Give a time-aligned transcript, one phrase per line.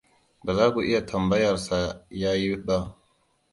[0.43, 1.79] Ba za ku iya tambayar sa
[2.21, 2.77] ya yi ba.